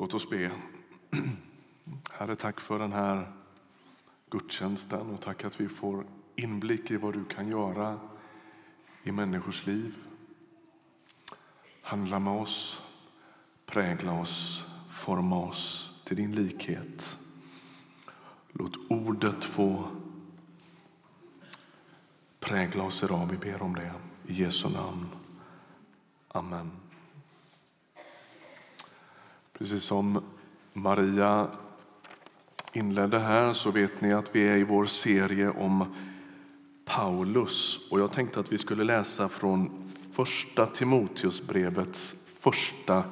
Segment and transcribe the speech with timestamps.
[0.00, 0.50] Låt oss be.
[2.10, 3.32] Herre, tack för den här
[4.30, 6.06] gudstjänsten och tack att vi får
[6.36, 8.00] inblick i vad du kan göra
[9.02, 9.94] i människors liv.
[11.82, 12.82] Handla med oss,
[13.66, 17.18] prägla oss, forma oss till din likhet.
[18.52, 19.90] Låt ordet få
[22.40, 23.28] prägla oss idag.
[23.30, 23.92] Vi ber om det.
[24.26, 25.08] I Jesu namn.
[26.28, 26.87] Amen.
[29.58, 30.22] Precis som
[30.72, 31.46] Maria
[32.72, 35.84] inledde här så vet ni att vi är i vår serie om
[36.84, 37.80] Paulus.
[37.90, 43.04] Och jag tänkte att vi skulle läsa från första Timoteusbrevets första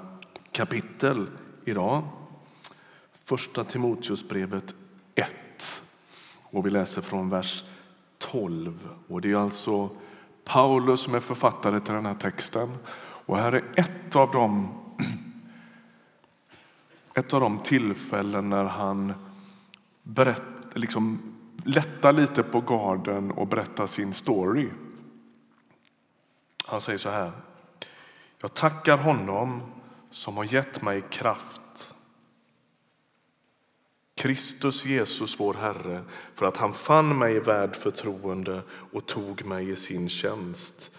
[0.52, 1.26] kapitel
[1.64, 2.02] idag.
[3.24, 4.74] Första Timoteusbrevet
[5.14, 5.82] 1.
[6.42, 7.64] Och vi läser från vers
[8.18, 8.88] 12.
[9.08, 9.90] Och det är alltså
[10.44, 12.78] Paulus som är författare till den här texten.
[12.98, 14.68] Och här är ett av de
[17.16, 19.14] ett av de tillfällen när han
[20.02, 20.42] berätt,
[20.74, 24.68] liksom, lättar lite på garden och berättar sin story.
[26.66, 27.32] Han säger så här.
[28.40, 29.62] Jag tackar honom
[30.10, 31.94] som har gett mig kraft.
[34.14, 36.04] Kristus Jesus, vår Herre,
[36.34, 40.90] för att han fann mig värd förtroende och tog mig i sin tjänst.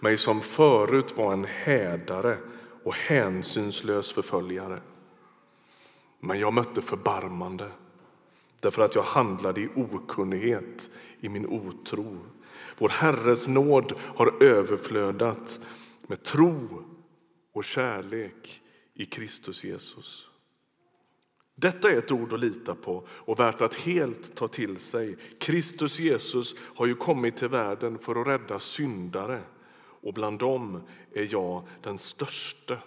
[0.00, 2.38] Mig som förut var en hädare
[2.84, 4.80] och hänsynslös förföljare.
[6.20, 7.70] Men jag mötte förbarmande
[8.60, 10.90] därför att jag handlade i okunnighet,
[11.20, 12.18] i min otro.
[12.78, 15.60] Vår Herres nåd har överflödat
[16.02, 16.84] med tro
[17.52, 18.62] och kärlek
[18.94, 20.30] i Kristus Jesus.
[21.54, 25.16] Detta är ett ord att lita på och värt att helt ta till sig.
[25.40, 29.42] Kristus Jesus har ju kommit till världen för att rädda syndare
[30.02, 30.82] och bland dem
[31.14, 32.78] är jag den störste.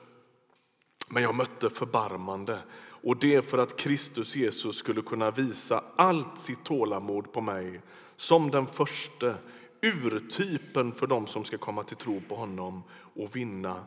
[1.09, 2.59] Men jag mötte förbarmande
[3.03, 7.81] och det för att Kristus Jesus skulle kunna visa allt sitt tålamod på mig
[8.15, 9.35] som den första
[9.81, 13.85] urtypen för dem som ska komma till tro på honom och vinna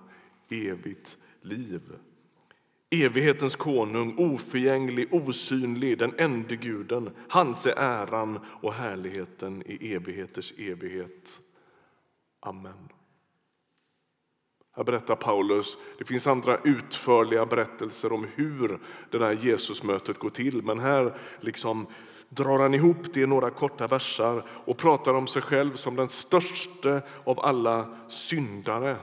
[0.48, 1.82] evigt liv.
[2.90, 7.10] Evighetens konung, oförgänglig, osynlig, den ende guden.
[7.28, 11.40] Hans är äran och härligheten i evigheters evighet.
[12.40, 12.95] Amen.
[14.76, 18.78] Här berättar Paulus, det finns andra utförliga berättelser om hur
[19.10, 20.62] det där Jesusmötet går till.
[20.62, 21.86] Men här liksom
[22.28, 26.08] drar han ihop det i några korta versar och pratar om sig själv som den
[26.08, 28.96] största av alla syndare.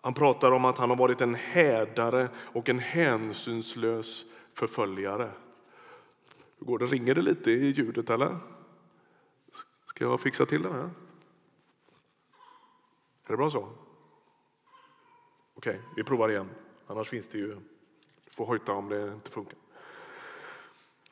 [0.00, 5.30] Han pratar om att han har varit en hädare och en hänsynslös förföljare.
[6.58, 6.86] Hur går det?
[6.86, 8.36] Ringer det lite i ljudet eller?
[9.86, 10.90] Ska jag fixa till det här?
[13.24, 13.68] Är det bra så?
[15.58, 16.48] Okej, okay, vi provar igen.
[16.86, 17.46] Annars finns det ju...
[18.24, 19.58] Du får hojta om det inte funkar.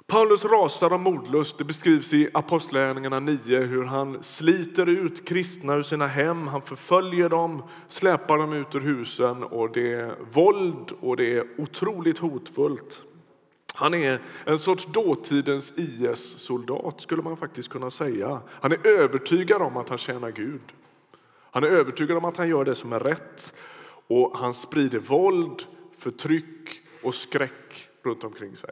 [0.07, 1.59] Paulus rasar av modlust.
[1.59, 7.29] Det beskrivs i Apostlagärningarna 9 hur han sliter ut kristna ur sina hem, han förföljer
[7.29, 13.03] dem, släpar dem ut ur husen och det är våld och det är otroligt hotfullt.
[13.75, 18.41] Han är en sorts dåtidens IS-soldat skulle man faktiskt kunna säga.
[18.51, 20.73] Han är övertygad om att han tjänar Gud.
[21.51, 23.55] Han är övertygad om att han gör det som är rätt
[24.07, 28.71] och han sprider våld, förtryck och skräck runt omkring sig.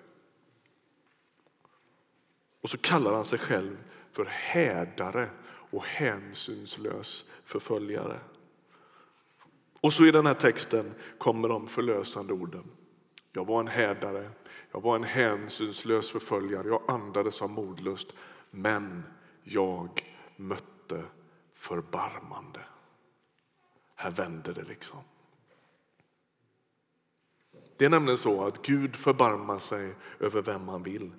[2.63, 3.77] Och så kallar han sig själv
[4.13, 8.21] för hädare och hänsynslös förföljare.
[9.81, 12.71] Och så i den här texten kommer de förlösande orden.
[13.33, 14.31] Jag var en hädare,
[14.73, 18.15] jag var en hänsynslös förföljare, jag andades av modlust,
[18.51, 19.05] men
[19.43, 21.05] jag mötte
[21.55, 22.61] förbarmande.
[23.95, 25.01] Här vänder det liksom.
[27.77, 31.13] Det är nämligen så att Gud förbarmar sig över vem han vill.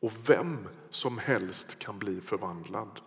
[0.00, 3.00] Och vem som helst kan bli förvandlad.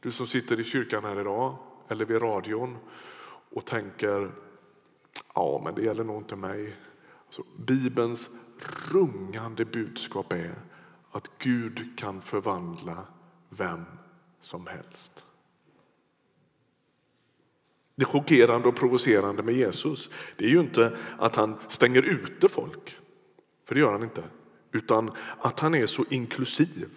[0.00, 1.56] Du som sitter i kyrkan här idag
[1.88, 2.76] eller vid radion
[3.50, 4.32] och tänker
[5.34, 6.76] ja, men det gäller nog inte mig.
[7.26, 8.30] Alltså, Bibelns
[8.92, 10.54] rungande budskap är
[11.10, 13.06] att Gud kan förvandla
[13.48, 13.84] vem
[14.40, 15.24] som helst.
[18.00, 22.96] Det chockerande och provocerande med Jesus det är ju inte att han stänger ute folk,
[23.68, 24.22] för det gör han inte,
[24.72, 26.88] utan att han är så inklusiv.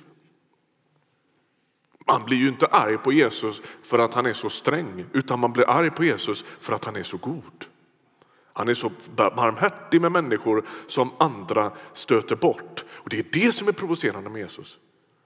[2.07, 5.53] Man blir ju inte arg på Jesus för att han är så sträng, utan man
[5.53, 7.65] blir arg på Jesus för att han är så god.
[8.53, 12.85] Han är så barmhärtig med människor som andra stöter bort.
[12.91, 14.79] Och Det är det som är provocerande med Jesus.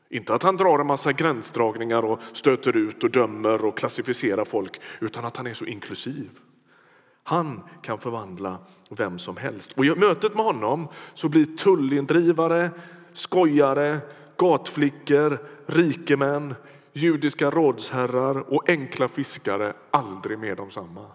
[0.10, 4.82] Inte att han drar en massa gränsdragningar och stöter ut och dömer och klassificerar folk,
[5.00, 6.30] utan att han är så inklusiv.
[7.24, 8.58] Han kan förvandla
[8.90, 9.74] vem som helst.
[9.74, 12.72] Och I mötet med honom så blir tullindrivare,
[13.14, 14.00] skojare,
[14.38, 16.56] gatflickor, rikemän,
[16.94, 21.06] judiska rådsherrar och enkla fiskare aldrig mer de samma.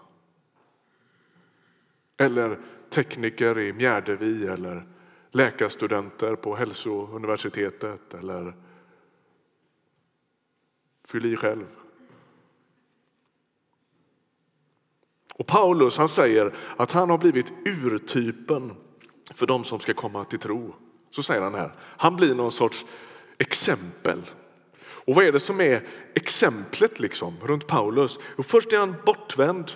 [2.17, 4.87] Eller tekniker i Mjärdevi eller
[5.31, 8.53] läkarstudenter på hälsouniversitetet eller
[11.07, 11.65] fyll i själv.
[15.33, 18.75] Och Paulus han säger att han har blivit urtypen
[19.33, 20.75] för de som ska komma till tro.
[21.11, 21.73] Så säger han här.
[21.79, 22.85] Han blir någon sorts
[23.37, 24.21] exempel.
[25.05, 28.19] Och vad är det som är exemplet liksom runt Paulus?
[28.37, 29.71] Och först är han bortvänd.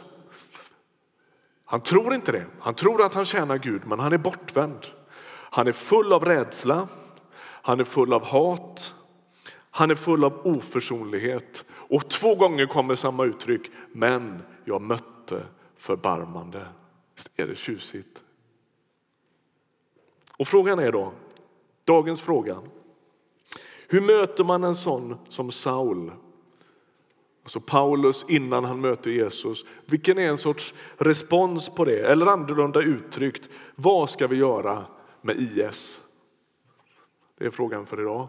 [1.65, 2.45] Han tror inte det.
[2.59, 4.85] Han tror att han tjänar Gud, men han är bortvänd.
[5.29, 6.87] Han är full av rädsla,
[7.39, 8.93] han är full av hat,
[9.77, 11.65] han är full av oförsonlighet.
[11.69, 15.43] Och två gånger kommer samma uttryck, men jag mötte
[15.77, 16.67] förbarmande.
[17.15, 18.23] Visst är det tjusigt?
[20.37, 21.11] Och frågan är då,
[21.83, 22.61] dagens fråga.
[23.87, 26.11] Hur möter man en sån som Saul?
[27.43, 29.65] Alltså Paulus innan han möter Jesus.
[29.85, 31.99] Vilken är en sorts respons på det?
[31.99, 34.85] Eller annorlunda uttryckt, vad ska vi göra
[35.21, 35.99] med IS?
[37.37, 38.27] Det är frågan för idag.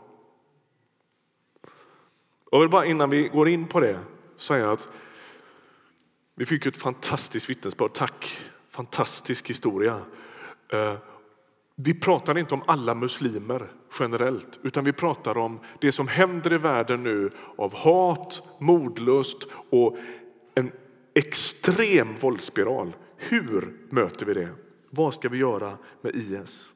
[2.51, 3.99] Jag vill bara innan vi går in på det
[4.37, 4.89] säga att
[6.35, 7.93] vi fick ett fantastiskt vittnesbörd.
[7.93, 8.41] Tack!
[8.71, 10.01] Fantastisk historia.
[10.73, 10.95] Eh,
[11.77, 13.67] vi pratar inte om alla muslimer
[14.01, 19.97] generellt, utan vi pratar om det som händer i världen nu av hat, modlust och
[20.55, 20.73] en
[21.15, 22.97] extrem våldsspiral.
[23.17, 24.49] Hur möter vi det?
[24.91, 26.73] Vad ska vi göra med IS?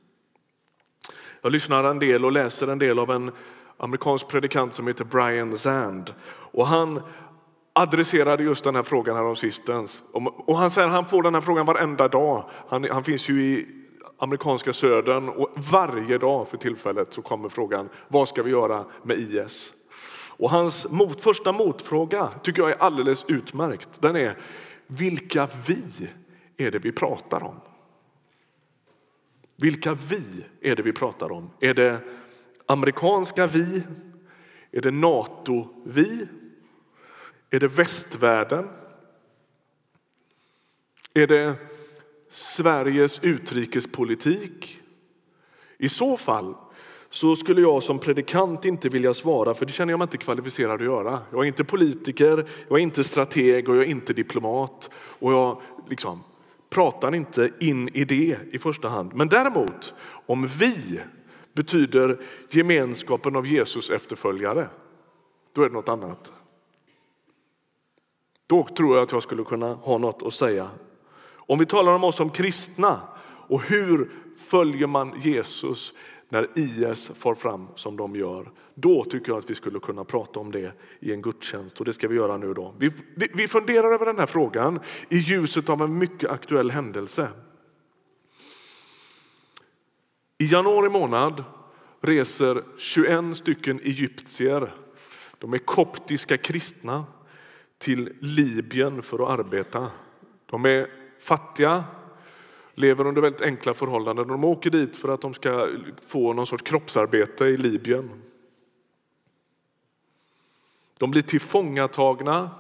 [1.43, 3.31] Jag lyssnar en del och läser en del av en
[3.83, 6.15] amerikansk predikant som heter Brian Zand.
[6.29, 7.03] Och han
[7.73, 10.03] adresserade just den här frågan här om sistens.
[10.13, 12.45] Och han säger han får den här frågan varenda dag.
[12.69, 13.67] Han, han finns ju i
[14.19, 19.19] amerikanska södern och varje dag för tillfället så kommer frågan vad ska vi göra med
[19.19, 19.75] IS?
[20.37, 23.89] Och hans mot, första motfråga tycker jag är alldeles utmärkt.
[24.01, 24.39] Den är
[24.87, 26.11] vilka vi
[26.57, 27.61] är det vi pratar om?
[29.57, 31.51] Vilka vi är det vi pratar om?
[31.61, 31.99] Är det
[32.73, 33.83] amerikanska vi?
[34.73, 36.27] Är det Nato-vi?
[37.51, 38.69] Är det västvärlden?
[41.15, 41.55] Är det
[42.31, 44.81] Sveriges utrikespolitik?
[45.79, 46.55] I så fall
[47.11, 50.75] så skulle jag som predikant inte vilja svara, för det känner jag mig inte kvalificerad
[50.75, 51.21] att göra.
[51.33, 54.91] Jag är inte politiker, jag är inte strateg och jag är inte diplomat.
[54.95, 56.21] Och jag liksom
[56.71, 59.15] pratar inte in i det i första hand.
[59.15, 59.95] Men däremot,
[60.27, 61.01] om vi
[61.53, 62.21] betyder
[62.51, 64.69] gemenskapen av Jesus efterföljare,
[65.55, 66.33] då är det något annat.
[68.47, 70.71] Då tror jag att jag skulle kunna ha något att säga.
[71.31, 73.01] Om vi talar om oss som kristna
[73.49, 75.95] och hur följer man Jesus
[76.29, 78.51] när IS far fram som de gör.
[78.75, 81.93] Då tycker jag att vi skulle kunna prata om det i en gudstjänst och det
[81.93, 82.55] ska vi göra nu.
[82.55, 82.75] då.
[82.79, 82.91] Vi,
[83.35, 87.29] vi, funderar över den här frågan i ljuset av en mycket aktuell händelse.
[90.43, 91.45] I januari månad
[92.01, 94.75] reser 21 stycken egyptier,
[95.39, 97.05] de är koptiska kristna,
[97.79, 99.91] till Libyen för att arbeta.
[100.47, 100.87] De är
[101.21, 101.85] fattiga,
[102.75, 104.29] lever under väldigt enkla förhållanden.
[104.29, 105.69] De åker dit för att de ska
[106.07, 108.11] få någon sorts kroppsarbete i Libyen.
[110.99, 112.51] De blir tillfångatagna.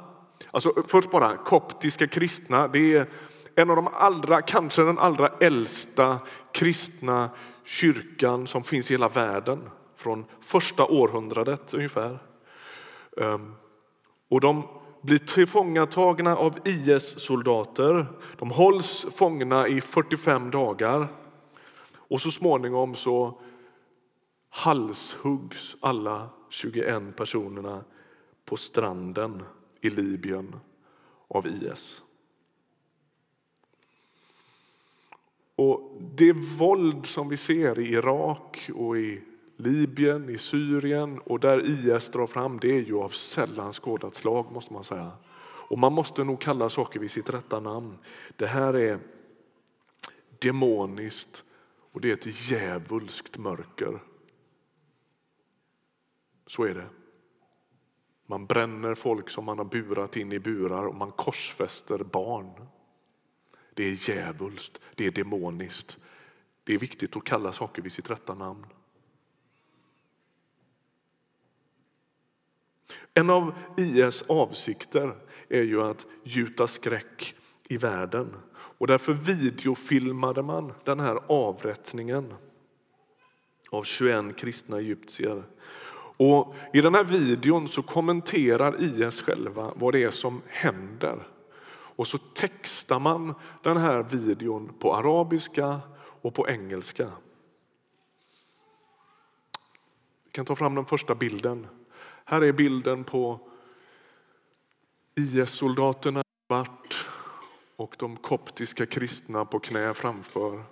[0.50, 3.06] Alltså, först bara, koptiska kristna, det är
[3.54, 6.18] en av de allra, kanske den allra äldsta
[6.52, 7.30] kristna
[7.64, 9.70] kyrkan som finns i hela världen.
[9.96, 12.18] Från första århundradet ungefär.
[13.16, 13.54] Ehm,
[14.28, 14.62] och de
[15.02, 18.06] blir tillfångatagna av IS-soldater.
[18.38, 21.08] De hålls fångna i 45 dagar
[22.12, 23.40] och så småningom så
[24.50, 27.84] halshuggs alla 21 personerna
[28.44, 29.42] på stranden
[29.80, 30.56] i Libyen
[31.28, 32.02] av IS.
[35.56, 39.22] Och det våld som vi ser i Irak och i
[39.56, 44.52] Libyen, i Syrien och där IS drar fram det är ju av sällan skådat slag
[44.52, 45.10] måste man säga.
[45.72, 47.98] Och man måste nog kalla saker vid sitt rätta namn.
[48.36, 48.98] Det här är
[50.38, 51.44] demoniskt
[51.92, 54.02] och det är ett djävulskt mörker.
[56.46, 56.86] Så är det.
[58.26, 62.66] Man bränner folk som man har burat in i burar och man korsfäster barn.
[63.74, 65.98] Det är djävulskt, det är demoniskt.
[66.64, 68.66] Det är viktigt att kalla saker vid sitt rätta namn.
[73.14, 75.14] En av IS avsikter
[75.48, 77.34] är ju att gjuta skräck
[77.68, 78.36] i världen.
[78.52, 82.34] Och därför videofilmade man den här avrättningen
[83.70, 85.42] av 21 kristna egyptier.
[86.16, 91.26] Och I den här videon så kommenterar IS själva vad det är som händer.
[91.96, 97.10] Och så textar man den här videon på arabiska och på engelska.
[100.24, 101.66] Vi kan ta fram den första bilden.
[102.24, 103.40] Här är bilden på
[105.14, 107.08] IS-soldaterna svart
[107.76, 110.64] och de koptiska kristna på knä framför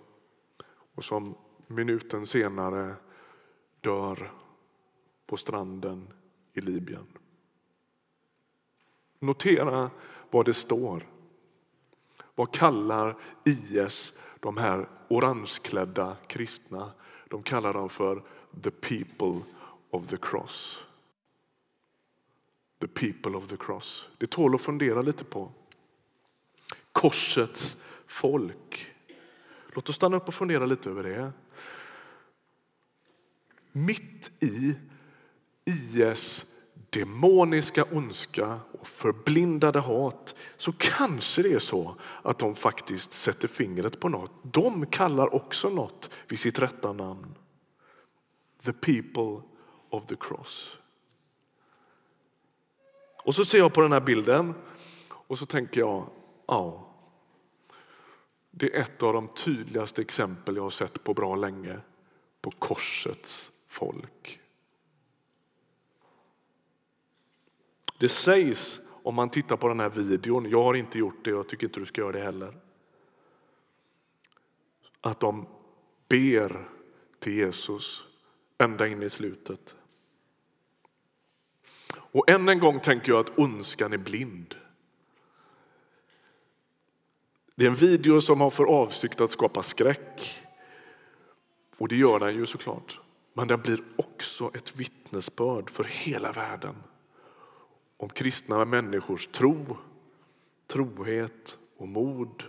[0.94, 1.34] och som
[1.66, 2.94] minuten senare
[3.80, 4.32] dör
[5.26, 6.08] på stranden
[6.52, 7.06] i Libyen.
[9.18, 9.90] Notera
[10.30, 11.09] vad det står.
[12.40, 16.92] Vad kallar IS de här orangeklädda kristna?
[17.28, 18.22] De kallar dem för
[18.62, 19.40] the people
[19.90, 20.84] of the cross.
[22.78, 24.08] The people of the cross.
[24.18, 25.52] Det tål att fundera lite på.
[26.92, 28.86] Korsets folk.
[29.72, 31.32] Låt oss stanna upp och fundera lite över det.
[33.72, 34.76] Mitt i
[35.64, 36.46] IS
[36.90, 44.00] demoniska ondska och förblindade hat så kanske det är så att de faktiskt sätter fingret
[44.00, 44.30] på något.
[44.42, 47.34] De kallar också något vid sitt rätta namn.
[48.62, 49.42] The people
[49.90, 50.78] of the cross.
[53.24, 54.54] Och så ser jag på den här bilden
[55.10, 56.06] och så tänker jag,
[56.46, 56.86] ja,
[58.50, 61.80] det är ett av de tydligaste exempel jag har sett på bra länge
[62.40, 64.40] på korsets folk.
[68.00, 71.38] Det sägs om man tittar på den här videon, jag har inte gjort det och
[71.38, 72.54] jag tycker inte du ska göra det heller.
[75.00, 75.46] Att de
[76.08, 76.68] ber
[77.18, 78.04] till Jesus
[78.58, 79.76] ända in i slutet.
[81.92, 84.54] Och än en gång tänker jag att ondskan är blind.
[87.54, 90.38] Det är en video som har för avsikt att skapa skräck.
[91.78, 93.00] Och det gör den ju såklart.
[93.32, 96.74] Men den blir också ett vittnesbörd för hela världen
[98.00, 99.76] om kristna människors tro,
[100.66, 102.44] trohet och mod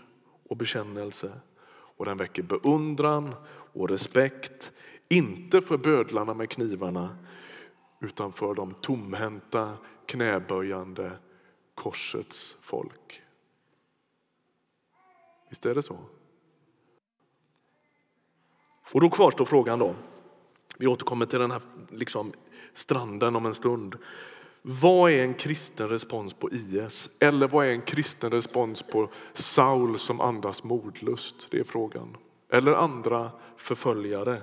[0.50, 1.32] och bekännelse.
[1.72, 3.36] Och den väcker beundran
[3.74, 4.72] och respekt,
[5.10, 7.18] inte för bödlarna med knivarna
[8.00, 11.12] utan för de tomhänta, knäböjande
[11.76, 13.22] korsets folk.
[15.50, 15.98] Visst är det så?
[18.94, 19.96] Och då kvarstår frågan då.
[20.78, 22.34] Vi återkommer till den här liksom,
[22.74, 23.98] stranden om en stund.
[24.62, 27.10] Vad är en kristen respons på IS?
[27.20, 31.48] Eller vad är en kristen respons på Saul som andas mordlust?
[31.52, 32.18] Det är frågan.
[32.50, 34.42] Eller andra förföljare.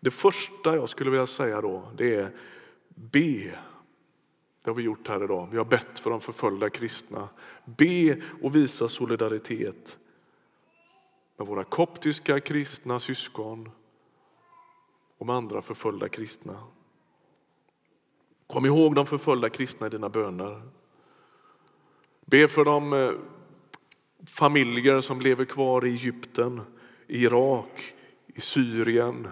[0.00, 2.36] Det första jag skulle vilja säga då, det är
[2.88, 3.58] be.
[4.62, 5.48] Det har vi gjort här idag.
[5.50, 7.28] Vi har bett för de förföljda kristna.
[7.64, 9.98] Be och visa solidaritet
[11.36, 13.70] med våra koptiska kristna syskon
[15.18, 16.60] och med andra förföljda kristna.
[18.46, 20.62] Kom ihåg de förföljda kristna i dina böner.
[22.26, 23.10] Be för de eh,
[24.26, 26.60] familjer som lever kvar i Egypten,
[27.06, 27.94] i Irak,
[28.26, 29.28] i Syrien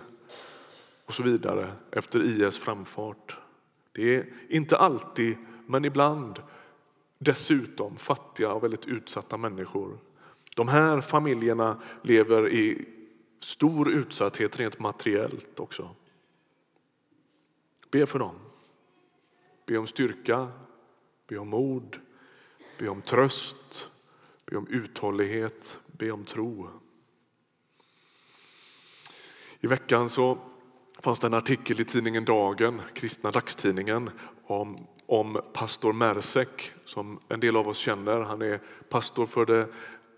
[1.07, 3.39] och så vidare efter IS framfart.
[3.93, 6.43] Det är inte alltid, men ibland
[7.19, 9.99] dessutom fattiga och väldigt utsatta människor.
[10.57, 12.89] De här familjerna lever i
[13.41, 15.91] stor utsatthet rent materiellt också.
[17.91, 18.35] Be för dem.
[19.67, 20.49] Be om styrka,
[21.29, 21.97] be om mod,
[22.79, 23.91] be om tröst,
[24.47, 26.69] be om uthållighet, be om tro.
[29.61, 30.39] I veckan så
[31.01, 34.11] fanns det en artikel i tidningen Dagen, kristna dagstidningen,
[34.47, 34.77] om,
[35.07, 38.21] om pastor Mersek som en del av oss känner.
[38.21, 39.69] Han är pastor för det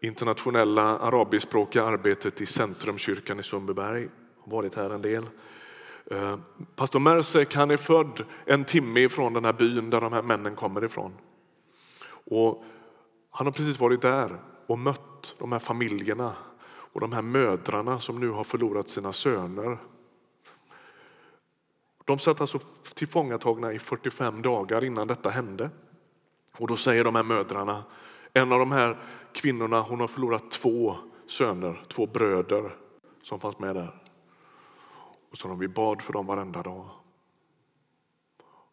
[0.00, 4.08] internationella arabiskspråkiga arbetet i Centrumkyrkan i Sundbyberg.
[4.40, 5.26] Har varit här en del.
[6.10, 6.38] Eh,
[6.76, 10.56] pastor Mersek han är född en timme ifrån den här byn där de här männen
[10.56, 11.12] kommer ifrån.
[12.26, 12.64] Och
[13.30, 16.34] han har precis varit där och mött de här familjerna
[16.66, 19.78] och de här mödrarna som nu har förlorat sina söner.
[22.04, 22.58] De satt alltså
[22.94, 25.70] tillfångatagna i 45 dagar innan detta hände.
[26.58, 27.84] Och då säger de här mödrarna,
[28.32, 28.98] en av de här
[29.32, 30.96] kvinnorna hon har förlorat två
[31.26, 32.76] söner, två bröder
[33.22, 34.03] som fanns med där.
[35.34, 36.90] Och så vi bad för dem varenda dag.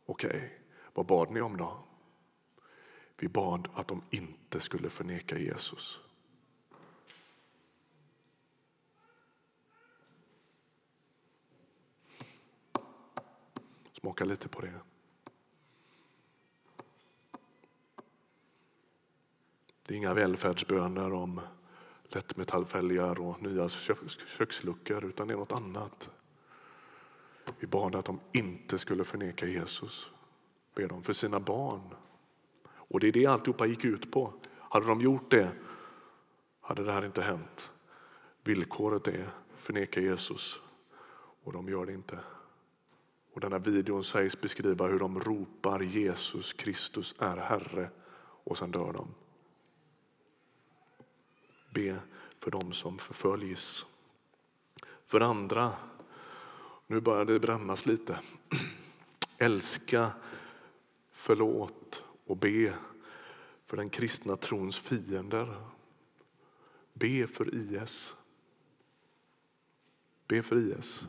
[0.05, 0.49] Okej, okay.
[0.93, 1.83] vad bad ni om då?
[3.17, 5.99] Vi bad att de inte skulle förneka Jesus.
[13.93, 14.79] Smaka lite på det.
[19.83, 21.41] Det är inga välfärdsböner om
[22.03, 26.09] lättmetallfälgar och nya köksluckor utan det är något annat.
[27.59, 30.11] Vi bad att de inte skulle förneka Jesus.
[30.75, 31.95] Ber dem för sina barn.
[32.67, 34.33] Och det är det alltihopa gick ut på.
[34.59, 35.51] Hade de gjort det
[36.61, 37.71] hade det här inte hänt.
[38.43, 40.59] Villkoret är förneka Jesus
[41.43, 42.19] och de gör det inte.
[43.33, 47.89] Och den här videon sägs beskriva hur de ropar Jesus Kristus är Herre
[48.43, 49.07] och sen dör de.
[51.73, 51.99] Be
[52.37, 53.85] för dem som förföljs.
[55.07, 55.73] För andra,
[56.91, 58.19] nu börjar det brännas lite.
[59.37, 60.11] Älska,
[61.11, 62.73] förlåt och be
[63.65, 65.55] för den kristna trons fiender.
[66.93, 68.15] Be för IS.
[70.27, 71.03] Be för IS.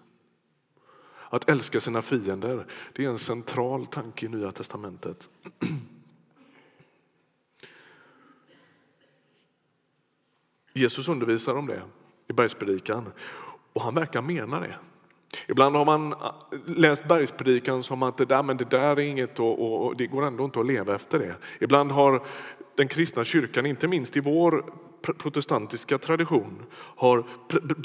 [1.31, 5.31] Att älska sina fiender det är en central tanke i Nya testamentet.
[10.73, 11.83] Jesus undervisar om det
[12.29, 13.13] i bergspredikan
[13.73, 14.79] och han verkar mena det.
[15.49, 16.35] Ibland har man ah,
[16.67, 20.25] läst bergspredikan som att det där, men det där är inget och, och det går
[20.25, 21.35] ändå inte att leva efter det.
[21.61, 22.23] Ibland har
[22.77, 24.65] den kristna kyrkan, inte minst i vår
[25.19, 27.25] protestantiska tradition, har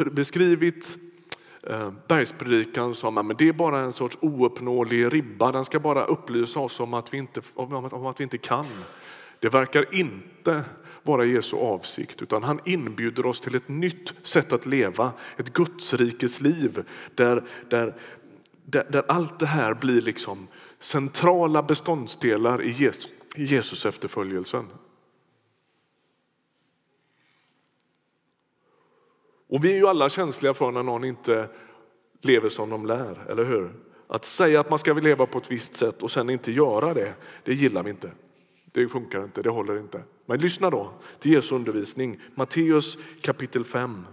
[0.10, 0.98] beskrivit
[1.64, 5.52] eh, bergspredikan som att det är bara en sorts ouppnåelig ribba.
[5.52, 8.66] Den ska bara upplysa oss om att vi inte, om att vi inte kan.
[9.40, 10.64] Det verkar inte
[11.08, 16.42] vara Jesu avsikt utan han inbjuder oss till ett nytt sätt att leva, ett Gudsrikes
[16.42, 16.84] liv
[17.16, 17.96] där, där,
[18.64, 20.48] där, där allt det här blir liksom
[20.80, 24.68] centrala beståndsdelar i Jesus, i Jesus efterföljelsen.
[29.50, 31.50] Och vi är ju alla känsliga för när någon inte
[32.22, 33.74] lever som de lär, eller hur?
[34.08, 37.14] Att säga att man ska leva på ett visst sätt och sen inte göra det,
[37.44, 38.12] det gillar vi inte.
[38.72, 40.04] Det funkar inte, det håller inte.
[40.30, 42.22] Men lyssna då till Jesu undervisning.
[42.36, 44.06] Matteus kapitel 5.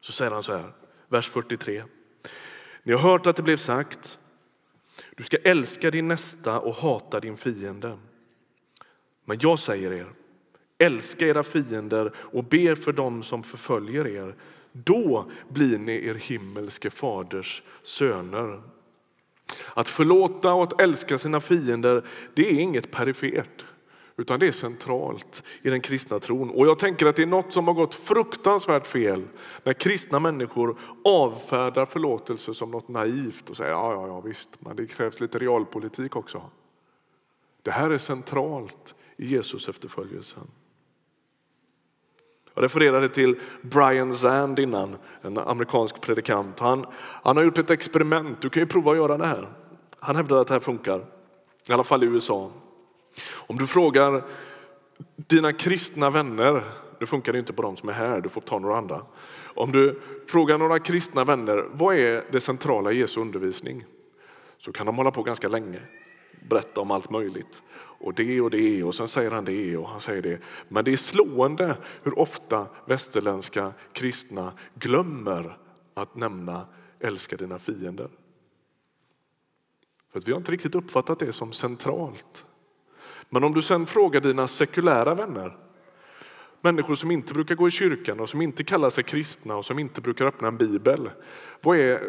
[0.00, 0.72] Så säger han så här,
[1.08, 1.82] vers 43.
[2.82, 4.18] Ni har hört att det blev sagt,
[5.16, 7.98] du ska älska din nästa och hata din fiende.
[9.24, 10.12] Men jag säger er,
[10.78, 14.34] älska era fiender och ber för dem som förföljer er.
[14.72, 18.62] Då blir ni er himmelske faders söner.
[19.74, 23.64] Att förlåta och att älska sina fiender, det är inget perifert.
[24.16, 26.50] Utan det är centralt i den kristna tron.
[26.50, 29.22] Och jag tänker att det är något som har gått fruktansvärt fel
[29.64, 34.76] när kristna människor avfärdar förlåtelse som något naivt och säger ja, ja, ja visst, men
[34.76, 36.42] det krävs lite realpolitik också.
[37.62, 40.46] Det här är centralt i Jesus efterföljelsen.
[42.54, 46.58] Jag refererade till Brian Zand innan, en amerikansk predikant.
[46.58, 49.48] Han, han har gjort ett experiment, du kan ju prova att göra det här.
[49.98, 51.06] Han hävdar att det här funkar,
[51.68, 52.50] i alla fall i USA.
[53.32, 54.24] Om du frågar
[55.16, 56.62] dina kristna vänner,
[57.00, 59.02] nu funkar det inte på de som är här, du får ta några andra.
[59.54, 63.84] Om du frågar några kristna vänner, vad är det centrala i Jesu undervisning?
[64.58, 65.80] Så kan de hålla på ganska länge,
[66.48, 67.62] berätta om allt möjligt.
[67.76, 70.38] Och det och det och sen säger han det och han säger det.
[70.68, 75.58] Men det är slående hur ofta västerländska kristna glömmer
[75.94, 76.66] att nämna
[77.00, 78.08] älska dina fiender.
[80.12, 82.44] För att vi har inte riktigt uppfattat det som centralt.
[83.30, 85.56] Men om du sen frågar dina sekulära vänner,
[86.60, 89.78] människor som inte brukar gå i kyrkan och som inte kallar sig kristna och som
[89.78, 91.10] inte brukar öppna en bibel.
[91.60, 92.00] Vad är,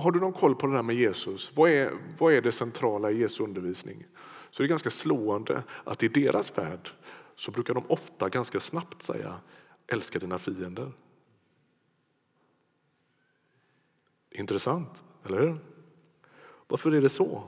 [0.00, 1.52] har du någon koll på det där med Jesus?
[1.54, 4.06] Vad är, vad är det centrala i Jesu undervisning?
[4.50, 6.90] Så det är ganska slående att i deras värld
[7.36, 9.40] så brukar de ofta ganska snabbt säga
[9.86, 10.92] älska dina fiender.
[14.30, 15.58] Intressant, eller hur?
[16.68, 17.42] Varför är det så?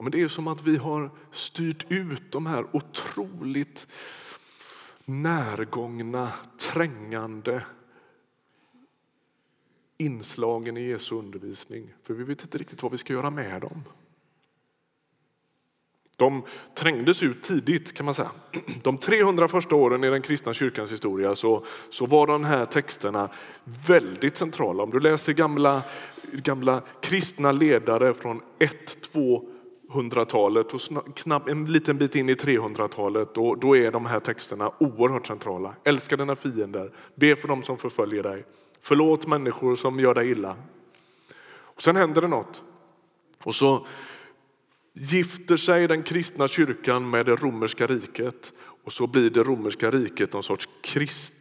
[0.00, 3.86] Men det är som att vi har styrt ut de här otroligt
[5.04, 6.32] närgångna,
[6.72, 7.62] trängande
[9.98, 11.94] inslagen i Jesu undervisning.
[12.02, 13.82] För vi vet inte riktigt vad vi ska göra med dem.
[16.16, 16.42] De
[16.74, 18.30] trängdes ut tidigt kan man säga.
[18.82, 23.30] De 300 första åren i den kristna kyrkans historia så, så var de här texterna
[23.86, 24.82] väldigt centrala.
[24.82, 25.82] Om du läser gamla,
[26.32, 28.40] gamla kristna ledare från
[29.94, 30.80] hundratalet och
[31.16, 35.74] knappt en liten bit in i 300-talet, då, då är de här texterna oerhört centrala.
[35.84, 38.44] Älska dina fiender, be för dem som förföljer dig,
[38.80, 40.56] förlåt människor som gör dig illa.
[41.46, 42.62] Och sen händer det något.
[43.44, 43.86] Och så
[44.92, 48.52] gifter sig den kristna kyrkan med det romerska riket
[48.84, 51.34] och så blir det romerska riket en sorts, krist,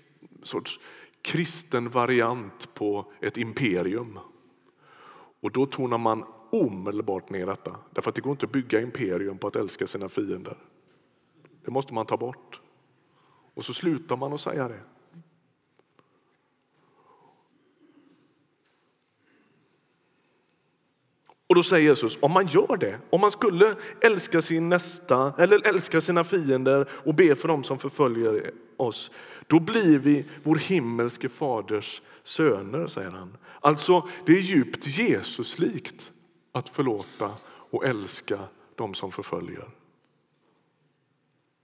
[0.43, 0.79] sorts
[1.21, 4.19] kristen variant på ett imperium.
[5.41, 7.75] Och då tonar man omedelbart ner detta.
[7.91, 10.57] Därför att det går inte att bygga imperium på att älska sina fiender.
[11.65, 12.61] Det måste man ta bort.
[13.53, 14.79] Och så slutar man att säga det.
[21.47, 25.67] Och då säger Jesus, om man gör det, om man skulle älska sin nästa eller
[25.67, 29.11] älska sina fiender och be för dem som förföljer oss,
[29.47, 33.37] då blir vi vår himmelske faders söner, säger han.
[33.59, 36.12] Alltså, det är djupt Jesuslikt
[36.53, 38.39] att förlåta och älska
[38.75, 39.69] dem som förföljer.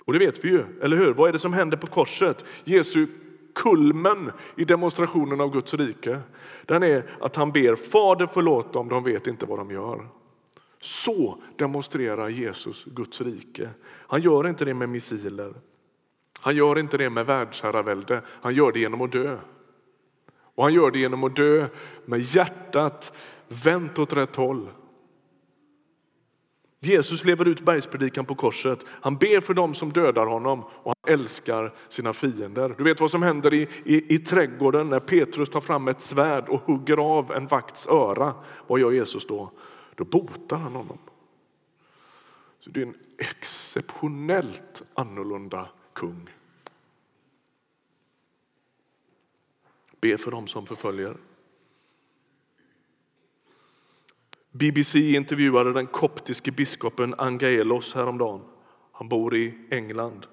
[0.05, 1.13] Och det vet vi ju, eller hur?
[1.13, 2.45] Vad är det som händer på korset?
[2.63, 3.07] Jesu
[3.55, 6.19] kulmen i demonstrationen av Guds rike.
[6.65, 10.07] Den är att han ber Fader förlåt dem, de vet inte vad de gör.
[10.79, 13.69] Så demonstrerar Jesus Guds rike.
[13.85, 15.53] Han gör inte det med missiler.
[16.39, 18.21] Han gör inte det med världsherravälde.
[18.27, 19.37] Han gör det genom att dö.
[20.55, 21.67] Och han gör det genom att dö
[22.05, 23.13] med hjärtat
[23.47, 24.69] vänt åt rätt håll.
[26.81, 28.85] Jesus lever ut bergspredikan på korset.
[28.89, 32.75] Han ber för dem som dödar honom och han älskar sina fiender.
[32.77, 36.49] Du vet vad som händer i, i, i trädgården när Petrus tar fram ett svärd
[36.49, 38.33] och hugger av en vakts öra.
[38.67, 39.51] Vad gör Jesus då?
[39.95, 40.97] Då botar han honom.
[42.59, 46.29] Så det är en exceptionellt annorlunda kung.
[50.01, 51.17] Be för dem som förföljer.
[54.51, 58.41] BBC intervjuade den koptiske biskopen Angelos häromdagen.
[58.91, 60.27] Han bor i England.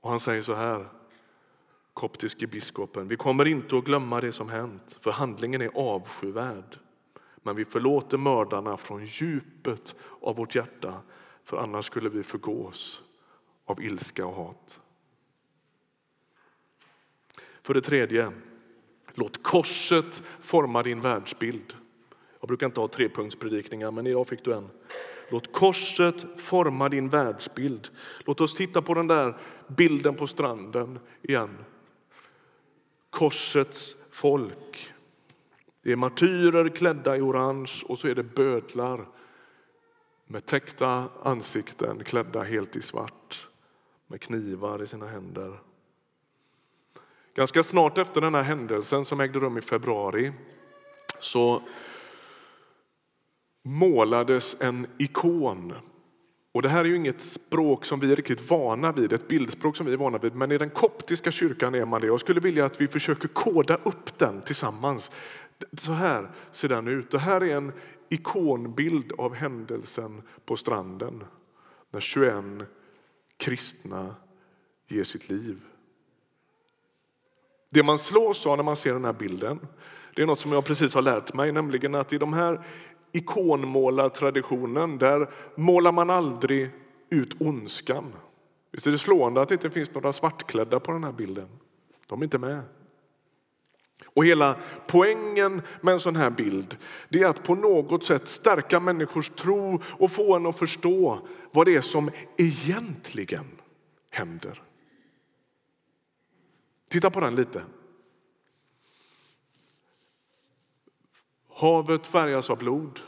[0.00, 0.86] Och han säger så här,
[1.94, 3.08] koptiske biskopen.
[3.08, 6.78] Vi kommer inte att glömma det som hänt, för handlingen är avskyvärd.
[7.42, 11.02] Men vi förlåter mördarna från djupet av vårt hjärta,
[11.44, 13.02] för annars skulle vi förgås
[13.64, 14.80] av ilska och hat.
[17.62, 18.32] För det tredje,
[19.14, 21.74] låt korset forma din världsbild.
[22.42, 24.70] Jag brukar inte ha trepunktspredikningar, men idag fick du en.
[25.30, 27.88] Låt korset forma din världsbild.
[28.24, 31.58] Låt oss titta på den där bilden på stranden igen.
[33.10, 34.92] Korsets folk.
[35.82, 39.08] Det är martyrer klädda i orange och så är det bödlar
[40.26, 43.48] med täckta ansikten klädda helt i svart
[44.06, 45.58] med knivar i sina händer.
[47.34, 50.32] Ganska snart efter den här händelsen som ägde rum i februari
[51.18, 51.62] så
[53.62, 55.72] målades en ikon.
[56.52, 59.76] Och Det här är ju inget språk som vi är riktigt vana vid, ett bildspråk
[59.76, 62.06] som vi är vana vid, men i den koptiska kyrkan är man det.
[62.06, 65.10] Jag skulle vilja att vi försöker koda upp den tillsammans.
[65.72, 67.10] Så här ser den ut.
[67.10, 67.72] Det här är en
[68.08, 71.24] ikonbild av händelsen på stranden
[71.90, 72.44] när 21
[73.36, 74.14] kristna
[74.88, 75.60] ger sitt liv.
[77.70, 79.60] Det man slås av när man ser den här bilden,
[80.14, 82.60] det är något som jag precis har lärt mig, nämligen att i de här
[83.12, 86.70] ikonmålartraditionen, där målar man aldrig
[87.10, 88.12] ut ondskan.
[88.72, 91.48] Visst är det slående att det inte finns några svartklädda på den här bilden?
[92.06, 92.62] De är inte med.
[94.14, 96.76] Och hela poängen med en sån här bild
[97.08, 101.66] det är att på något sätt stärka människors tro och få en att förstå vad
[101.66, 103.46] det är som egentligen
[104.10, 104.62] händer.
[106.90, 107.62] Titta på den lite.
[111.62, 113.00] Havet färgas av blod.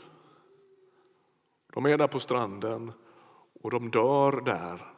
[1.73, 2.91] De är där på stranden
[3.61, 4.93] och de dör där.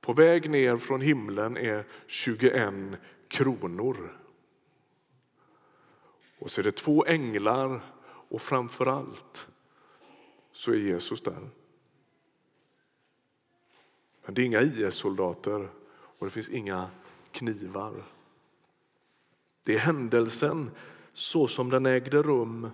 [0.00, 2.74] På väg ner från himlen är 21
[3.28, 4.18] kronor.
[6.38, 7.80] Och så är det två änglar
[8.28, 9.48] och framför allt
[10.52, 11.48] så är Jesus där.
[14.24, 16.90] Men det är inga IS-soldater och det finns inga
[17.30, 18.04] knivar.
[19.64, 20.70] Det är händelsen
[21.16, 22.70] så som den ägde rum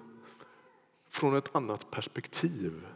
[1.08, 2.86] från ett annat perspektiv.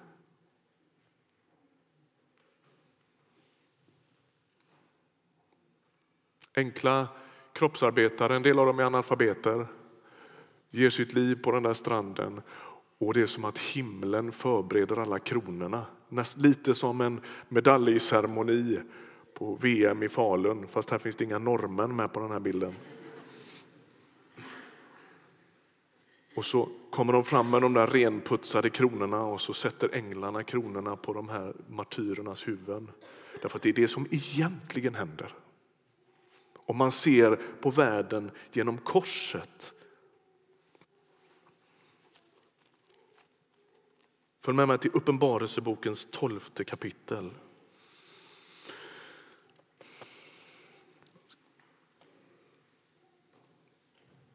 [6.57, 7.09] Enkla
[7.53, 9.67] kroppsarbetare, en del av dem är analfabeter,
[10.71, 12.41] ger sitt liv på den där stranden
[12.99, 15.87] och det är som att himlen förbereder alla kronorna.
[16.37, 18.81] Lite som en medaljceremoni
[19.35, 22.75] på VM i Falun, fast här finns det inga norrmän med på den här bilden.
[26.37, 30.97] Och så kommer de fram med de där renputsade kronorna och så sätter änglarna kronorna
[30.97, 32.91] på de här martyrernas huvuden.
[33.43, 35.35] Därför att det är det som egentligen händer.
[36.55, 39.73] Om man ser på världen genom korset.
[44.41, 47.31] Följ med mig till Uppenbarelsebokens tolfte kapitel.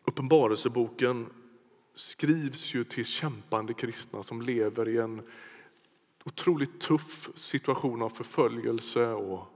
[0.03, 1.40] Uppenbarelseboken
[1.93, 5.21] skrivs ju till kämpande kristna som lever i en
[6.25, 9.47] otroligt tuff situation av förföljelse och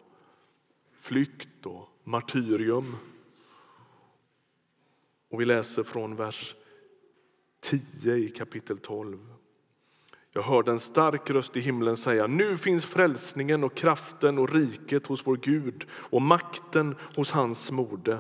[1.00, 2.96] flykt och martyrium.
[5.30, 6.56] Och vi läser från vers
[7.60, 9.36] 10 i kapitel 12.
[10.32, 15.08] Jag hörde en stark röst i himlen säga nu finns frälsningen och kraften och riket
[15.08, 18.20] hos vår Gud och makten hos hans mode.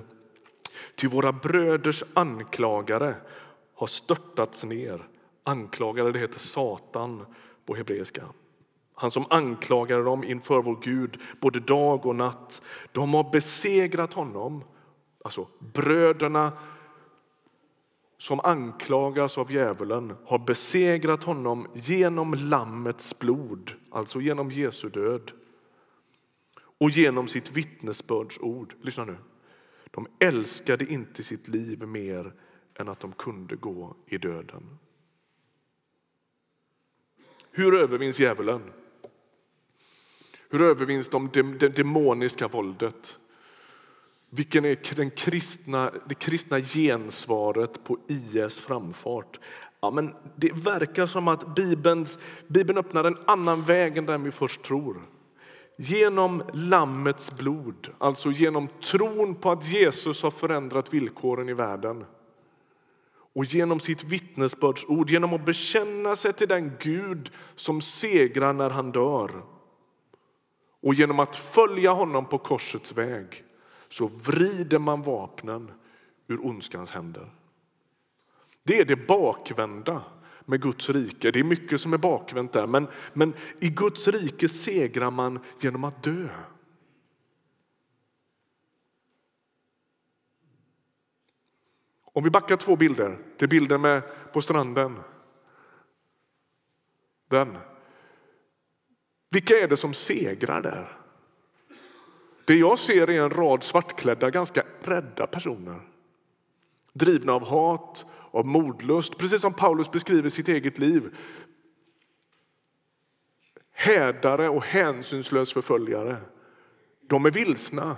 [0.95, 3.15] Ty våra bröders anklagare
[3.75, 5.07] har störtats ner.
[5.43, 7.25] Anklagare, det heter Satan
[7.65, 8.25] på hebreiska.
[8.93, 12.61] Han som anklagade dem inför vår Gud både dag och natt.
[12.91, 14.63] De har besegrat honom,
[15.23, 16.51] alltså bröderna
[18.17, 25.31] som anklagas av djävulen har besegrat honom genom Lammets blod, alltså genom Jesu död
[26.79, 28.73] och genom sitt vittnesbördsord.
[28.81, 29.17] Lyssna nu.
[29.91, 32.33] De älskade inte sitt liv mer
[32.79, 34.77] än att de kunde gå i döden.
[37.51, 38.61] Hur övervinns djävulen?
[40.49, 43.17] Hur övervinns de, det demoniska våldet?
[44.29, 49.39] Vilken är den kristna, det kristna gensvaret på IS framfart?
[49.79, 54.31] Ja, men det verkar som att Bibelns, Bibeln öppnar en annan väg än den vi
[54.31, 55.01] först tror.
[55.77, 62.05] Genom Lammets blod, alltså genom tron på att Jesus har förändrat villkoren i världen
[63.35, 68.91] och genom sitt vittnesbördsord, genom att bekänna sig till den Gud som segrar när han
[68.91, 69.43] dör
[70.81, 73.43] och genom att följa honom på korsets väg
[73.89, 75.71] så vrider man vapnen
[76.27, 77.31] ur ondskans händer.
[78.63, 80.01] Det är det bakvända
[80.45, 81.31] med Guds rike.
[81.31, 85.83] Det är mycket som är bakvänt där, men, men i Guds rike segrar man genom
[85.83, 86.27] att dö.
[92.15, 94.99] Om vi backar två bilder till bilden med på stranden.
[97.29, 97.57] Den.
[99.29, 100.97] Vilka är det som segrar där?
[102.45, 105.81] Det jag ser är en rad svartklädda, ganska rädda personer.
[106.93, 111.17] Drivna av hat, av modlust, precis som Paulus beskriver sitt eget liv.
[113.71, 116.17] Hädare och hänsynslös förföljare.
[117.01, 117.97] De är vilsna,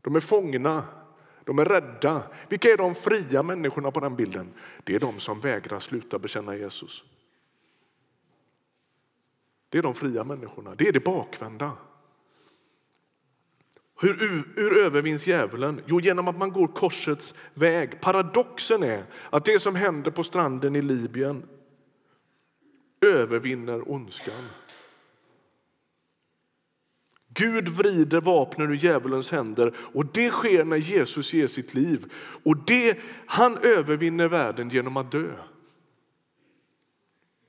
[0.00, 0.84] de är fångna,
[1.44, 2.22] de är rädda.
[2.48, 4.48] Vilka är de fria människorna på den bilden?
[4.84, 7.04] Det är de som vägrar sluta bekänna Jesus.
[9.68, 11.72] Det är de fria människorna, det är det bakvända.
[14.00, 15.80] Hur, hur övervinns djävulen?
[15.86, 18.00] Jo, genom att man går korsets väg.
[18.00, 21.48] Paradoxen är att det som händer på stranden i Libyen
[23.00, 24.44] övervinner ondskan.
[27.34, 32.12] Gud vrider vapnen ur djävulens händer och det sker när Jesus ger sitt liv.
[32.42, 35.30] Och det, han övervinner världen genom att dö.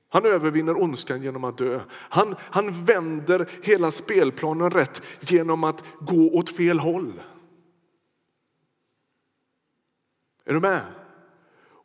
[0.08, 1.80] Han övervinner ondskan genom att dö.
[1.90, 7.12] Han, han vänder hela spelplanen rätt genom att gå åt fel håll.
[10.44, 10.82] Är du med?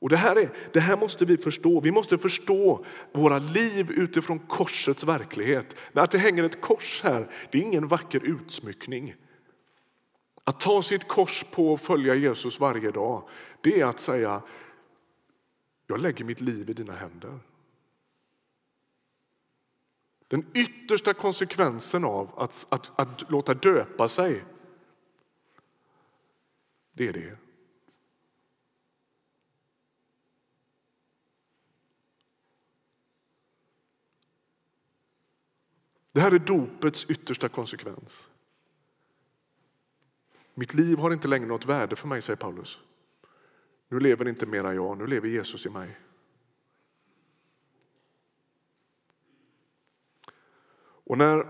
[0.02, 1.80] Och det, här är, det här måste vi förstå.
[1.80, 5.76] Vi måste förstå våra liv utifrån korsets verklighet.
[5.94, 9.16] Att det hänger ett kors här, det är ingen vacker utsmyckning.
[10.44, 13.30] Att ta sitt kors på och följa Jesus varje dag,
[13.62, 14.42] det är att säga
[15.88, 17.40] jag lägger mitt liv i dina händer.
[20.28, 24.44] Den yttersta konsekvensen av att, att, att låta döpa sig,
[26.94, 27.40] det är det.
[36.12, 38.30] Det här är dopets yttersta konsekvens.
[40.54, 42.80] Mitt liv har inte längre något värde för mig, säger Paulus.
[43.88, 46.00] Nu lever inte mera jag, nu lever Jesus i mig.
[51.12, 51.47] Och när,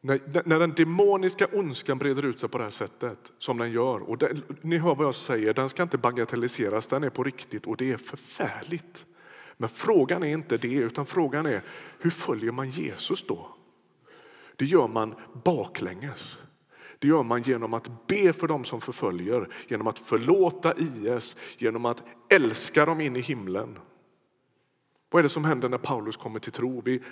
[0.00, 4.00] när, när den demoniska ondskan breder ut sig på det här sättet, som den gör,
[4.00, 7.66] och det, ni hör vad jag säger, den ska inte bagatelliseras, den är på riktigt
[7.66, 9.06] och det är förfärligt.
[9.56, 11.62] Men frågan är inte det, utan frågan är
[11.98, 13.48] hur följer man Jesus då?
[14.56, 15.14] Det gör man
[15.44, 16.38] baklänges.
[16.98, 21.84] Det gör man genom att be för dem som förföljer, genom att förlåta IS, genom
[21.84, 23.78] att älska dem in i himlen.
[25.10, 26.82] Vad är det som händer när Paulus kommer till tro?
[26.84, 27.02] Vi,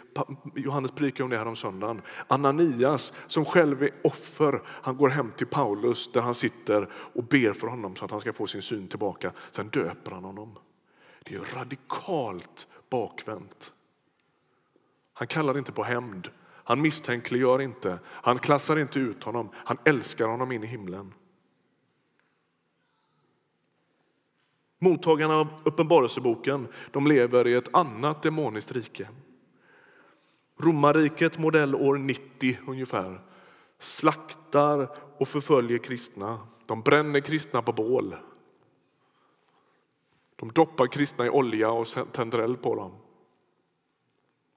[0.55, 2.03] Johannes predikade om det här om söndagen.
[2.29, 7.53] Ananias som själv är offer, han går hem till Paulus där han sitter och ber
[7.53, 9.33] för honom så att han ska få sin syn tillbaka.
[9.51, 10.59] Sen döper han honom.
[11.25, 13.73] Det är radikalt bakvänt.
[15.13, 20.29] Han kallar inte på hämnd, han misstänkliggör inte, han klassar inte ut honom, han älskar
[20.29, 21.15] honom in i himlen.
[24.79, 29.09] Mottagarna av Uppenbarelseboken de lever i ett annat demoniskt rike.
[30.61, 33.21] Romarriket modell år 90 ungefär
[33.79, 36.41] slaktar och förföljer kristna.
[36.67, 38.15] De bränner kristna på bål.
[40.43, 42.93] De doppar kristna i olja och tänder eld på dem.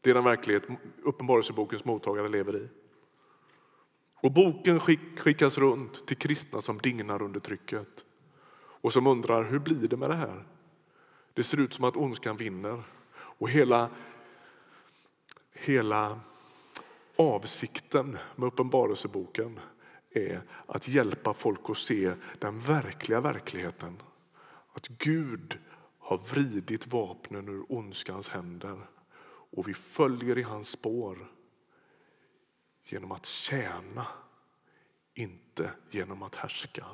[0.02, 0.64] Det är den verklighet
[1.04, 2.68] Uppenbarelsebokens mottagare lever i.
[4.14, 8.06] Och boken skickas runt till kristna som dignar under trycket
[8.58, 10.46] och som undrar hur blir det med det här?
[11.34, 12.84] Det ser ut som att ondskan vinner
[13.16, 13.90] och hela,
[15.54, 16.20] hela
[17.16, 19.60] avsikten med Uppenbarelseboken
[20.10, 24.02] är att hjälpa folk att se den verkliga verkligheten.
[24.74, 25.60] Att Gud
[26.06, 28.88] har vridit vapnen ur ondskans händer
[29.28, 31.32] och vi följer i hans spår
[32.84, 34.08] genom att tjäna,
[35.14, 36.86] inte genom att härska.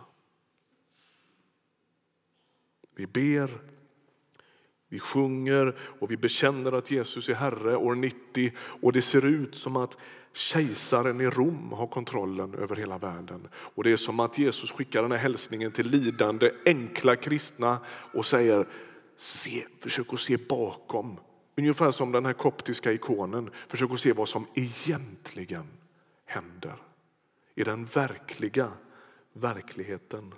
[2.95, 3.61] Vi ber,
[4.87, 9.55] vi sjunger och vi bekänner att Jesus är Herre år 90 och det ser ut
[9.55, 9.97] som att
[10.33, 13.47] kejsaren i Rom har kontrollen över hela världen.
[13.53, 17.79] Och Det är som att Jesus skickar den här hälsningen till lidande, enkla kristna
[18.13, 18.67] och säger
[19.21, 21.19] se, försök att se bakom.
[21.55, 23.49] Ungefär som den här koptiska ikonen.
[23.67, 25.67] Försök att se vad som egentligen
[26.25, 26.75] händer
[27.55, 28.71] i den verkliga
[29.33, 30.33] verkligheten.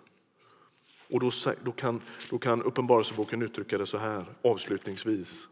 [1.10, 1.32] Och då,
[1.64, 5.48] då, kan, då kan Uppenbarelseboken uttrycka det så här avslutningsvis.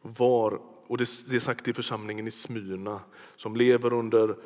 [0.00, 3.00] Var, och det, det är sagt i församlingen i Smyrna
[3.36, 4.36] som lever under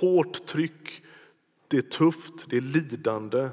[0.00, 1.02] hårt tryck.
[1.74, 3.50] Det är tufft, det är lidande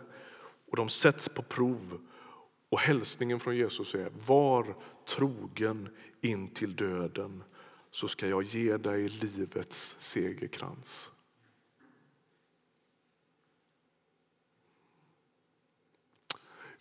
[0.71, 2.01] och de sätts på prov.
[2.69, 4.75] Och hälsningen från Jesus är var
[5.07, 5.89] trogen
[6.21, 7.43] in till döden
[7.91, 11.11] så ska jag ge dig livets segerkrans.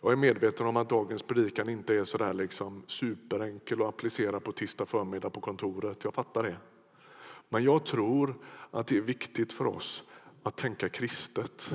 [0.01, 4.39] Jag är medveten om att dagens predikan inte är så där liksom superenkel att applicera
[4.39, 6.03] på tisdag förmiddag på kontoret.
[6.03, 6.57] Jag fattar det.
[7.49, 8.35] Men jag tror
[8.71, 10.03] att det är viktigt för oss
[10.43, 11.71] att tänka kristet.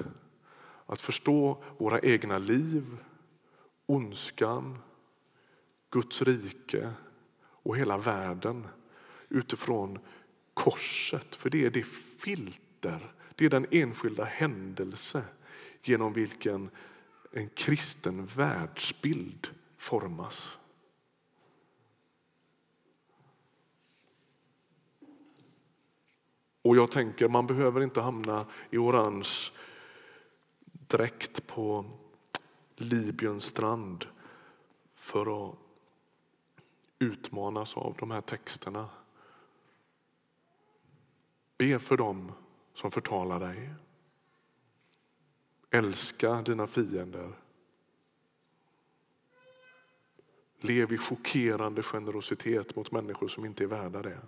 [0.86, 2.84] Att förstå våra egna liv,
[3.86, 4.78] ondskan,
[5.90, 6.92] Guds rike
[7.38, 8.66] och hela världen
[9.28, 9.98] utifrån
[10.54, 11.34] korset.
[11.34, 11.86] För det är det
[12.18, 15.22] filter, det är den enskilda händelse
[15.82, 16.70] genom vilken
[17.32, 19.48] en kristen världsbild
[19.78, 20.58] formas.
[26.66, 29.52] Och jag tänker, man behöver inte hamna i orange
[30.64, 31.84] dräkt på
[32.76, 34.06] Libyens strand
[34.94, 35.54] för att
[36.98, 38.88] utmanas av de här texterna.
[41.58, 42.32] Be för dem
[42.74, 43.70] som förtalar dig.
[45.70, 47.32] Älska dina fiender.
[50.60, 54.18] Lev i chockerande generositet mot människor som inte är värda det.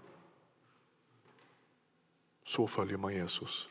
[2.49, 3.69] Så följer man Jesus.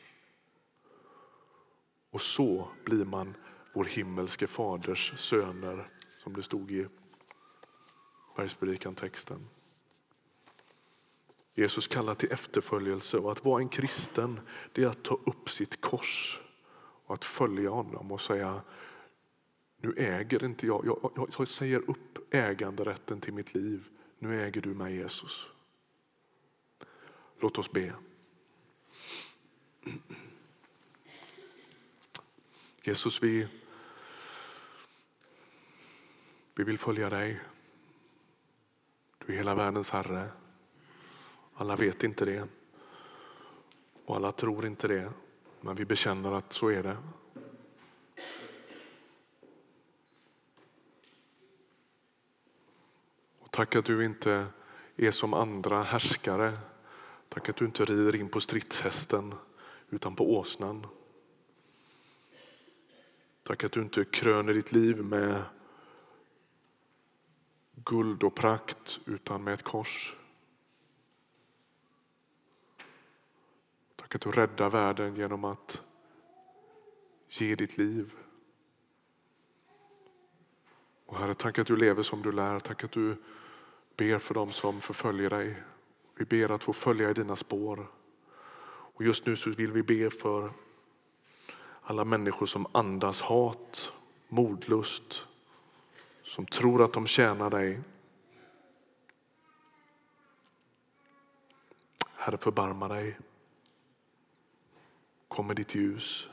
[2.10, 3.36] Och så blir man
[3.72, 5.88] vår himmelske faders söner,
[6.18, 6.86] som det stod i
[8.36, 9.48] Bergspredikan-texten.
[11.54, 14.40] Jesus kallar till efterföljelse och att vara en kristen
[14.72, 16.40] det är att ta upp sitt kors
[17.06, 18.62] och att följa honom och säga
[19.76, 23.88] nu äger inte jag, jag, jag, jag säger upp äganderätten till mitt liv.
[24.18, 25.50] Nu äger du mig Jesus.
[27.40, 27.94] Låt oss be.
[32.82, 33.48] Jesus, vi,
[36.54, 37.40] vi vill följa dig.
[39.18, 40.28] Du är hela världens Herre.
[41.54, 42.48] Alla vet inte det
[44.08, 45.12] och alla tror inte det,
[45.60, 46.96] men vi bekänner att så är det.
[53.38, 54.46] Och tack att du inte
[54.96, 56.58] är som andra härskare.
[57.38, 59.34] Tack att du inte rider in på stridshästen
[59.90, 60.86] utan på åsnan.
[63.42, 65.42] Tack att du inte kröner ditt liv med
[67.74, 70.16] guld och prakt utan med ett kors.
[73.96, 75.82] Tack att du räddar världen genom att
[77.28, 78.12] ge ditt liv.
[81.06, 82.58] Och Herre, tack att du lever som du lär.
[82.60, 83.16] Tack att du
[83.96, 85.56] ber för dem som förföljer dig.
[86.18, 87.86] Vi ber att få följa i dina spår.
[88.66, 90.52] Och just nu så vill vi be för
[91.82, 93.92] alla människor som andas hat,
[94.28, 95.26] modlust,
[96.22, 97.80] som tror att de tjänar dig.
[102.14, 103.18] Herre, förbarma dig.
[105.28, 106.30] Kom med ditt ljus.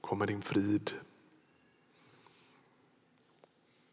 [0.00, 0.92] Kom med din frid.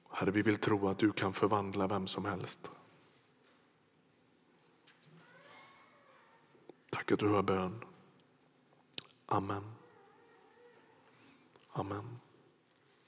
[0.10, 2.70] Herre, vi vill tro att du kan förvandla vem som helst.
[6.90, 7.84] Tack att du hör bön.
[9.26, 9.64] Amen.
[11.72, 12.20] Amen.